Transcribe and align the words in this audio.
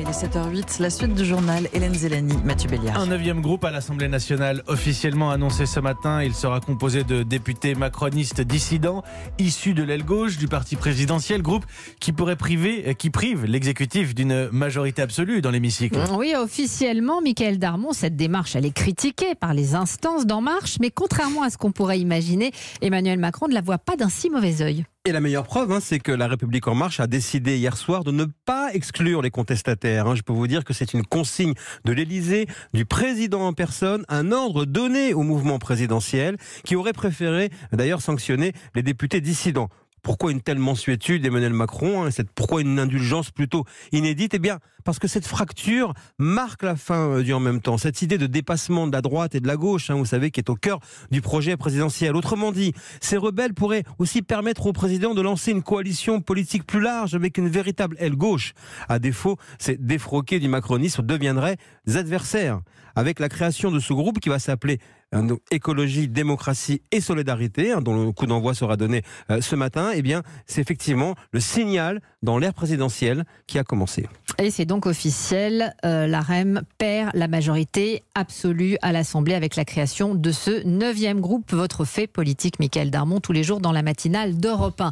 il 0.00 0.08
est 0.08 0.10
7h08. 0.10 0.82
La 0.82 0.90
suite 0.90 1.14
du 1.14 1.24
journal, 1.24 1.68
Hélène 1.72 1.94
Zélani, 1.94 2.34
Mathieu 2.44 2.68
Béliard. 2.68 2.98
Un 2.98 3.06
neuvième 3.06 3.40
groupe 3.40 3.64
à 3.64 3.70
l'Assemblée 3.70 4.08
nationale 4.08 4.62
officiellement 4.66 5.30
annoncé 5.30 5.66
ce 5.66 5.80
matin. 5.80 6.22
Il 6.22 6.34
sera 6.34 6.60
composé 6.60 7.04
de 7.04 7.22
députés 7.22 7.74
macronistes 7.74 8.40
dissidents 8.40 9.02
issus 9.38 9.74
de 9.74 9.82
l'aile 9.82 10.04
gauche 10.04 10.36
du 10.36 10.48
parti 10.48 10.76
présidentiel. 10.76 11.42
Groupe 11.42 11.64
qui 12.00 12.12
pourrait 12.12 12.36
priver, 12.36 12.94
qui 12.96 13.10
prive 13.10 13.44
l'exécutif 13.44 14.14
d'une 14.14 14.48
majorité 14.50 15.02
absolue 15.02 15.40
dans 15.40 15.50
l'hémicycle. 15.50 15.98
Oui, 16.16 16.34
officiellement, 16.36 17.20
Michael 17.20 17.58
Darmon, 17.58 17.92
cette 17.92 18.16
démarche, 18.16 18.56
elle 18.56 18.66
est 18.66 18.74
critiquée 18.74 19.34
par 19.34 19.54
les 19.54 19.74
instances 19.74 20.26
d'En 20.26 20.40
Marche. 20.40 20.78
Mais 20.80 20.90
contrairement 20.90 21.42
à 21.42 21.50
ce 21.50 21.58
qu'on 21.58 21.72
pourrait 21.72 22.00
imaginer, 22.00 22.52
Emmanuel 22.80 23.18
Macron 23.18 23.48
ne 23.48 23.54
la 23.54 23.60
voit 23.60 23.78
pas 23.78 23.96
d'un 23.96 24.08
si 24.08 24.30
mauvais 24.30 24.62
œil. 24.62 24.84
Et 25.08 25.12
la 25.12 25.20
meilleure 25.20 25.44
preuve, 25.44 25.72
hein, 25.72 25.78
c'est 25.80 26.00
que 26.00 26.12
la 26.12 26.26
République 26.26 26.68
en 26.68 26.74
marche 26.74 27.00
a 27.00 27.06
décidé 27.06 27.56
hier 27.56 27.78
soir 27.78 28.04
de 28.04 28.10
ne 28.10 28.26
pas 28.44 28.74
exclure 28.74 29.22
les 29.22 29.30
contestataires. 29.30 30.06
Hein. 30.06 30.14
Je 30.14 30.20
peux 30.20 30.34
vous 30.34 30.46
dire 30.46 30.66
que 30.66 30.74
c'est 30.74 30.92
une 30.92 31.02
consigne 31.02 31.54
de 31.86 31.92
l'Élysée, 31.92 32.46
du 32.74 32.84
président 32.84 33.40
en 33.46 33.54
personne, 33.54 34.04
un 34.10 34.32
ordre 34.32 34.66
donné 34.66 35.14
au 35.14 35.22
mouvement 35.22 35.58
présidentiel 35.58 36.36
qui 36.62 36.76
aurait 36.76 36.92
préféré 36.92 37.48
d'ailleurs 37.72 38.02
sanctionner 38.02 38.52
les 38.74 38.82
députés 38.82 39.22
dissidents. 39.22 39.70
Pourquoi 40.02 40.32
une 40.32 40.40
telle 40.40 40.58
mensuétude 40.58 41.24
Emmanuel 41.24 41.52
Macron 41.52 42.04
hein, 42.04 42.10
Pourquoi 42.34 42.60
une 42.60 42.78
indulgence 42.78 43.30
plutôt 43.30 43.64
inédite? 43.92 44.34
Eh 44.34 44.38
bien, 44.38 44.58
parce 44.84 44.98
que 44.98 45.08
cette 45.08 45.26
fracture 45.26 45.92
marque 46.18 46.62
la 46.62 46.76
fin 46.76 47.10
euh, 47.10 47.22
du 47.22 47.32
en 47.32 47.40
même 47.40 47.60
temps. 47.60 47.78
Cette 47.78 48.00
idée 48.02 48.18
de 48.18 48.26
dépassement 48.26 48.86
de 48.86 48.92
la 48.92 49.02
droite 49.02 49.34
et 49.34 49.40
de 49.40 49.46
la 49.46 49.56
gauche, 49.56 49.90
hein, 49.90 49.94
vous 49.96 50.06
savez, 50.06 50.30
qui 50.30 50.40
est 50.40 50.50
au 50.50 50.54
cœur 50.54 50.80
du 51.10 51.20
projet 51.20 51.56
présidentiel. 51.56 52.16
Autrement 52.16 52.52
dit, 52.52 52.72
ces 53.00 53.16
rebelles 53.16 53.54
pourraient 53.54 53.84
aussi 53.98 54.22
permettre 54.22 54.66
au 54.66 54.72
président 54.72 55.14
de 55.14 55.20
lancer 55.20 55.50
une 55.50 55.62
coalition 55.62 56.20
politique 56.20 56.66
plus 56.66 56.80
large 56.80 57.14
avec 57.14 57.38
une 57.38 57.48
véritable 57.48 57.96
aile 57.98 58.16
gauche. 58.16 58.54
À 58.88 58.98
défaut, 58.98 59.36
ces 59.58 59.76
défroqués 59.76 60.40
du 60.40 60.48
macronisme 60.48 61.02
deviendraient 61.02 61.58
des 61.86 61.96
adversaires. 61.96 62.60
Avec 62.96 63.20
la 63.20 63.28
création 63.28 63.70
de 63.70 63.78
ce 63.78 63.92
groupe 63.92 64.18
qui 64.18 64.28
va 64.28 64.38
s'appeler 64.38 64.80
écologie, 65.50 66.08
démocratie 66.08 66.82
et 66.92 67.00
solidarité, 67.00 67.72
hein, 67.72 67.80
dont 67.80 68.04
le 68.04 68.12
coup 68.12 68.26
d'envoi 68.26 68.54
sera 68.54 68.76
donné 68.76 69.02
euh, 69.30 69.40
ce 69.40 69.56
matin, 69.56 69.90
eh 69.94 70.02
bien, 70.02 70.22
c'est 70.46 70.60
effectivement 70.60 71.14
le 71.32 71.40
signal 71.40 72.00
dans 72.22 72.38
l'ère 72.38 72.54
présidentielle 72.54 73.24
qui 73.46 73.58
a 73.58 73.64
commencé. 73.64 74.06
Et 74.38 74.50
c'est 74.50 74.64
donc 74.64 74.86
officiel, 74.86 75.74
euh, 75.84 76.06
la 76.06 76.20
REM 76.20 76.62
perd 76.78 77.10
la 77.14 77.28
majorité 77.28 78.02
absolue 78.14 78.76
à 78.82 78.92
l'Assemblée 78.92 79.34
avec 79.34 79.56
la 79.56 79.64
création 79.64 80.14
de 80.14 80.30
ce 80.30 80.66
neuvième 80.66 81.20
groupe. 81.20 81.52
Votre 81.52 81.84
fait 81.84 82.06
politique, 82.06 82.58
Michael 82.58 82.90
Darmon, 82.90 83.20
tous 83.20 83.32
les 83.32 83.42
jours 83.42 83.60
dans 83.60 83.72
la 83.72 83.82
matinale 83.82 84.36
d'Europe 84.36 84.80
1. 84.80 84.90